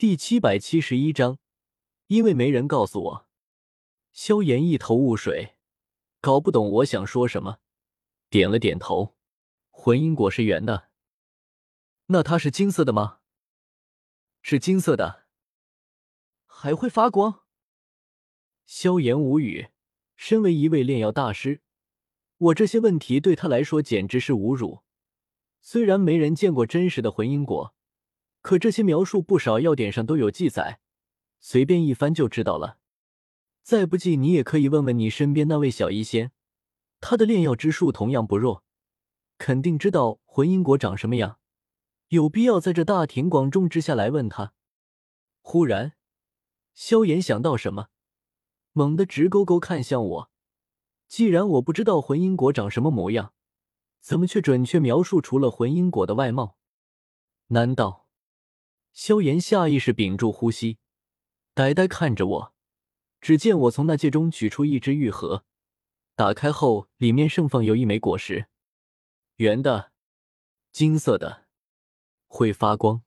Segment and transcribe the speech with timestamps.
[0.00, 1.38] 第七百七十一章，
[2.06, 3.28] 因为没人告诉我。
[4.12, 5.56] 萧炎一头雾水，
[6.22, 7.58] 搞不懂我想说什么，
[8.30, 9.14] 点了点头。
[9.68, 10.88] 魂因果是圆的，
[12.06, 13.18] 那它是金色的吗？
[14.40, 15.26] 是金色的，
[16.46, 17.42] 还会发光。
[18.64, 19.68] 萧炎无语。
[20.16, 21.60] 身为一位炼药大师，
[22.38, 24.80] 我这些问题对他来说简直是侮辱。
[25.60, 27.74] 虽然没人见过真实的魂因果。
[28.42, 30.80] 可这些描述不少药典上都有记载，
[31.40, 32.78] 随便一翻就知道了。
[33.62, 36.32] 再不济，你也可以问问你身边那位小医仙，
[37.00, 38.64] 他的炼药之术同样不弱，
[39.38, 41.38] 肯定知道魂因果长什么样。
[42.08, 44.54] 有必要在这大庭广众之下来问他？
[45.42, 45.92] 忽然，
[46.74, 47.88] 萧炎想到什么，
[48.72, 50.30] 猛地直勾勾看向我。
[51.06, 53.34] 既然我不知道魂因果长什么模样，
[54.00, 56.56] 怎么却准确描述出了魂因果的外貌？
[57.48, 57.99] 难道？
[58.92, 60.78] 萧炎下意识屏住呼吸，
[61.54, 62.54] 呆呆看着我。
[63.20, 65.44] 只见我从那戒中取出一只玉盒，
[66.14, 68.46] 打开后，里面盛放有一枚果实，
[69.36, 69.92] 圆的，
[70.72, 71.46] 金色的，
[72.26, 73.02] 会发光。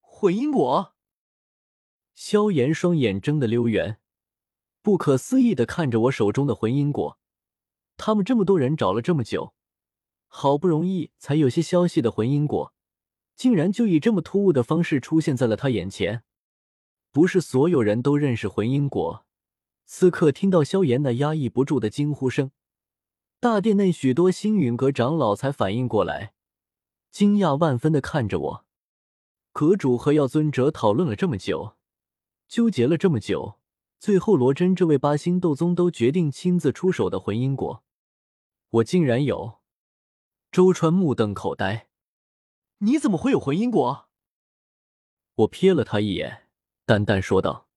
[0.00, 0.94] 混因果。
[2.14, 3.98] 萧炎双眼睁得溜圆，
[4.82, 7.18] 不可思议的看着我手中的魂因果。
[7.96, 9.54] 他们这么多人找了这么久，
[10.26, 12.74] 好不容易才有些消息的魂因果。
[13.36, 16.22] 竟然就以这么突兀的方式出现在了他眼前，
[17.10, 19.24] 不是所有人都认识魂因果。
[19.86, 22.50] 此刻听到萧炎那压抑不住的惊呼声，
[23.38, 26.32] 大殿内许多星陨阁长老才反应过来，
[27.10, 28.64] 惊讶万分的看着我。
[29.52, 31.76] 阁主和药尊者讨论了这么久，
[32.48, 33.58] 纠结了这么久，
[33.98, 37.84] 最后罗真这位八星斗宗都决定亲自出手的魂因果，
[38.70, 39.60] 我竟然有。
[40.50, 41.88] 周川目瞪口呆。
[42.78, 44.08] 你怎么会有魂因果？
[45.36, 46.48] 我瞥了他一眼，
[46.84, 47.68] 淡淡说道：“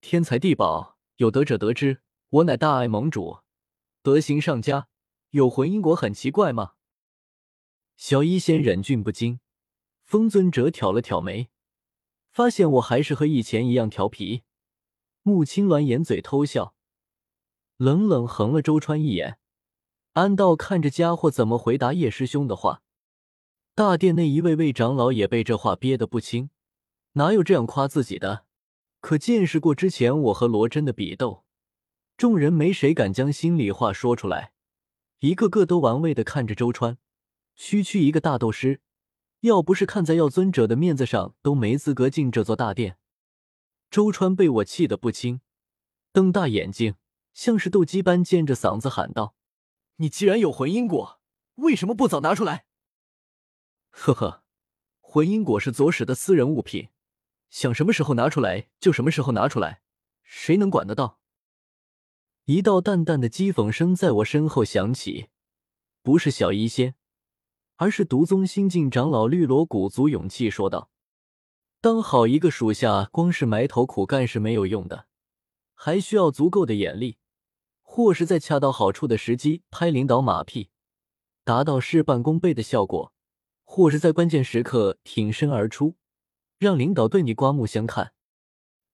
[0.00, 2.02] 天才地宝，有德者得之。
[2.30, 3.38] 我乃大爱盟主，
[4.02, 4.88] 德行上佳，
[5.30, 6.74] 有魂因果很奇怪吗？”
[7.96, 9.38] 小医仙忍俊不禁，
[10.02, 11.50] 风尊者挑了挑眉，
[12.30, 14.42] 发现我还是和以前一样调皮。
[15.22, 16.74] 穆青鸾掩嘴偷笑，
[17.76, 19.38] 冷冷横了周川一眼，
[20.14, 22.82] 安道看这家伙怎么回答叶师兄的话。
[23.76, 26.48] 大殿内一位位长老也被这话憋得不轻，
[27.14, 28.44] 哪有这样夸自己的？
[29.00, 31.44] 可见识过之前我和罗真的比斗，
[32.16, 34.52] 众人没谁敢将心里话说出来，
[35.18, 36.98] 一个个都玩味的看着周川。
[37.56, 38.80] 区区一个大斗师，
[39.40, 42.98] 要不是看在药尊者的面子上，都没资格进这座大殿。
[43.90, 45.40] 周川被我气得不轻，
[46.12, 46.94] 瞪大眼睛，
[47.32, 49.34] 像是斗鸡般尖着嗓子喊道
[49.98, 51.18] ：“你既然有魂因果，
[51.56, 52.66] 为什么不早拿出来？”
[53.96, 54.42] 呵呵，
[55.00, 56.88] 魂因果是左使的私人物品，
[57.48, 59.80] 想什么时候拿出来就什么时候拿出来，
[60.24, 61.20] 谁能管得到？
[62.44, 65.28] 一道淡淡的讥讽声在我身后响起，
[66.02, 66.96] 不是小医仙，
[67.76, 70.90] 而是毒宗新晋长老绿萝鼓足勇气说道
[71.80, 75.06] ：“当好一个属下，光是埋头苦干是没有用的，
[75.72, 77.16] 还需要足够的眼力，
[77.80, 80.68] 或是在恰到好处的时机拍领导马屁，
[81.44, 83.12] 达到事半功倍的效果。”
[83.76, 85.96] 或是在关键时刻挺身而出，
[86.60, 88.12] 让领导对你刮目相看。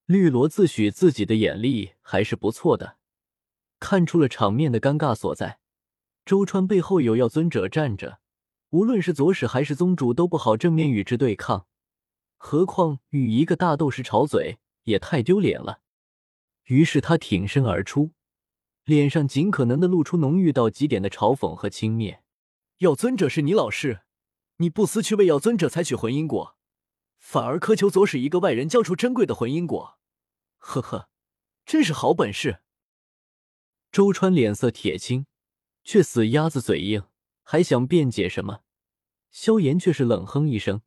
[0.07, 2.97] 绿萝自诩自己的眼力还是不错的，
[3.79, 5.59] 看出了场面的尴尬所在。
[6.25, 8.21] 周川背后有药尊者站着，
[8.71, 11.67] 无论是左使还是宗主都不好正面与之对抗，
[12.39, 15.81] 何况与一个大斗士吵嘴也太丢脸了。
[16.69, 18.13] 于是他挺身而出，
[18.87, 22.21] 脸上尽可能的露出浓郁到极点的嘲讽和轻蔑。
[22.79, 24.01] 药尊者是你老师。
[24.61, 26.55] 你不思去为药尊者采取魂因果，
[27.19, 29.99] 反而苛求左使一个外人交出珍贵的魂因果，
[30.59, 31.09] 呵呵，
[31.65, 32.61] 真是好本事。
[33.91, 35.25] 周川脸色铁青，
[35.83, 37.05] 却死鸭子嘴硬，
[37.43, 38.61] 还想辩解什么？
[39.31, 40.83] 萧炎却是冷哼一声：“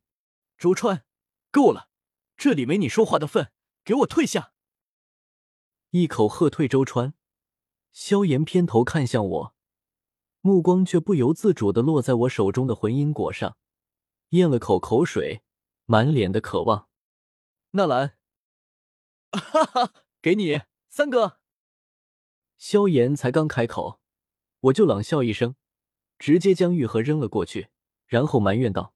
[0.56, 1.04] 周川，
[1.50, 1.88] 够了，
[2.36, 3.50] 这里没你说话的份，
[3.84, 4.52] 给我退下！”
[5.90, 7.14] 一口喝退周川。
[7.90, 9.54] 萧炎偏头看向我，
[10.40, 13.56] 目光却不由自主的落在我手中的魂因果上。
[14.34, 15.42] 咽了口口水，
[15.84, 16.88] 满脸的渴望。
[17.70, 18.16] 纳兰，
[19.30, 21.38] 哈哈，给你三哥。
[22.58, 24.00] 萧炎才刚开口，
[24.58, 25.54] 我就冷笑一声，
[26.18, 27.68] 直接将玉盒扔了过去，
[28.06, 28.92] 然后埋怨道：“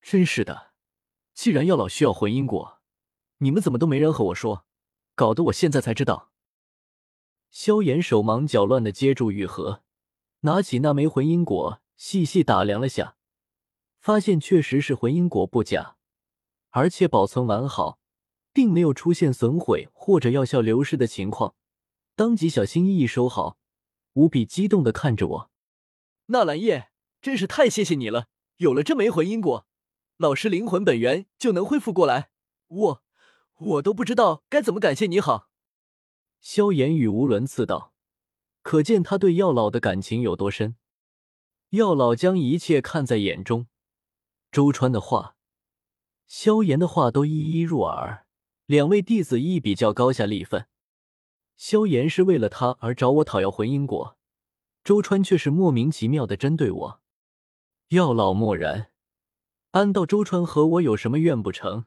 [0.00, 0.72] 真是的，
[1.34, 2.80] 既然药老需要魂因果，
[3.38, 4.64] 你们怎么都没人和我说，
[5.14, 6.32] 搞得我现在才知道。”
[7.50, 9.82] 萧炎手忙脚乱的接住玉盒，
[10.40, 13.16] 拿起那枚魂因果，细细打量了下。
[14.08, 15.98] 发现确实是魂因果不假，
[16.70, 17.98] 而且保存完好，
[18.54, 21.54] 并没有出现损毁或者药效流失的情况，
[22.16, 23.58] 当即小心翼翼收好，
[24.14, 25.50] 无比激动的看着我。
[26.28, 26.88] 纳兰叶，
[27.20, 28.28] 真是太谢谢你了！
[28.56, 29.66] 有了这枚魂因果，
[30.16, 32.30] 老师灵魂本源就能恢复过来。
[32.68, 33.02] 我，
[33.58, 35.50] 我都不知道该怎么感谢你好。
[36.40, 37.92] 萧炎语无伦次道，
[38.62, 40.76] 可见他对药老的感情有多深。
[41.72, 43.66] 药老将一切看在眼中，
[44.50, 45.36] 周川的话、
[46.26, 48.26] 萧炎的话都一一入耳。
[48.66, 50.66] 两位弟子一比较高下立分。
[51.56, 54.18] 萧炎是为了他而找我讨要魂因果，
[54.84, 57.00] 周川却是莫名其妙的针对我。
[57.88, 58.90] 药老默然，
[59.70, 61.86] 安道周川和我有什么怨不成？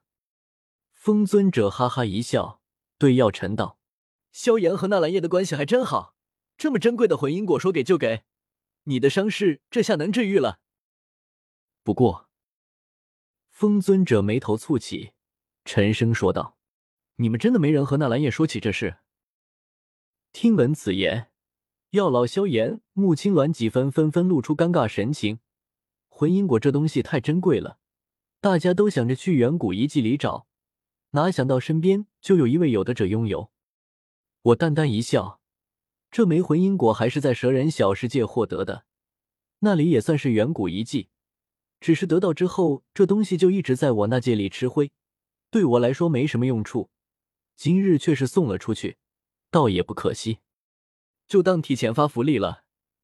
[0.92, 2.62] 风尊者哈哈一笑，
[2.98, 3.78] 对药尘道
[4.32, 6.16] ：“萧炎和纳兰叶的关系还真好，
[6.58, 8.24] 这么珍贵的魂因果说给就给，
[8.86, 10.60] 你的伤势这下能治愈了。”
[11.84, 12.31] 不过，
[13.62, 15.12] 风尊者眉头蹙起，
[15.66, 16.58] 沉声说道。
[17.18, 18.98] 你们真的没人和纳兰叶说起这事？
[20.34, 21.30] 听闻此言，
[21.92, 25.42] 药老萧炎、穆青鸾几分纷纷露出尴尬神情。
[26.10, 27.78] 魂因果这东西太珍贵了，
[28.40, 30.48] 大家都想着去远古遗迹里找，
[31.12, 33.52] 哪想到身边就有一位有的者拥有。
[34.42, 35.40] 我淡淡一笑，
[36.10, 38.86] 这枚魂因果还是在蛇人小世界获得的，
[39.60, 41.10] 那里也算是远古遗迹，
[41.82, 44.92] 只是得到之后，这东西就一直在我那界里吃灰，
[45.50, 46.92] 对我来说没什么用处。
[47.56, 48.98] 今日却是送了出去，
[49.50, 50.40] 倒也不可惜，
[51.28, 52.64] 就当提前发福利了。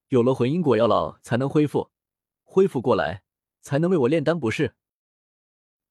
[0.10, 1.90] 有了魂因果，药老才能恢复，
[2.44, 3.24] 恢复过来
[3.62, 4.76] 才能为我炼丹，不是？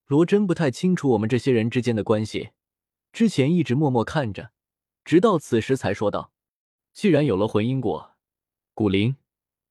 [0.07, 2.51] 罗真不太清楚我们这些人之间的关系，
[3.13, 4.53] 之前一直默默看着，
[5.05, 6.33] 直到此时才说道
[6.95, 8.15] ：“既然有了魂因果，
[8.75, 9.17] 古灵，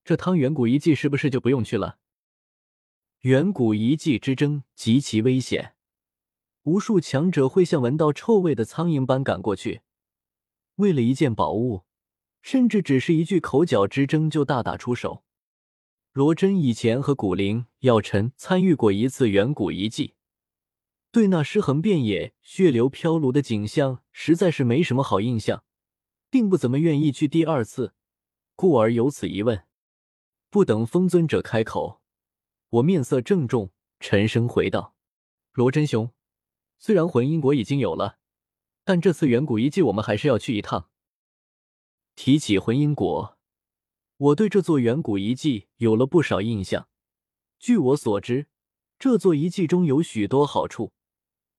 [0.04, 1.98] 这汤圆古遗迹是不是就不用去了？
[3.25, 5.74] 远古遗迹之争极其危险。”
[6.62, 9.81] 无数强者会像闻到臭味的苍蝇般赶过去，
[10.75, 11.86] 为了一件宝物，
[12.44, 15.24] 甚至只是一句口角之争就大打出手。
[16.13, 20.13] 罗真以前和古灵、药尘参与过一次远古遗迹，
[21.12, 25.63] 对那尸横遍野、血流飘橹的景象实在是没什么好印象，
[26.30, 27.95] 并不怎么愿意去第二次，
[28.56, 29.63] 故而有此一问。
[30.51, 32.01] 不等风尊者开口，
[32.70, 34.96] 我面色郑重，沉声回道
[35.54, 36.12] ：“罗真兄。”
[36.78, 38.18] 虽然魂因果已经有了，
[38.84, 40.90] 但这次远古遗迹我们还是要去一趟。
[42.16, 43.38] 提起魂因果，
[44.18, 46.88] 我对这座远古遗迹有了不少印象。
[47.60, 48.48] 据我所知，
[49.00, 50.92] 这座遗迹中有许多好处，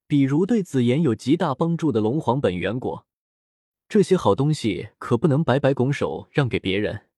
[0.07, 3.07] 比如对紫妍有极大帮助的龙皇本源果，
[3.89, 7.09] 这些好东西可不能白白拱手让给别人。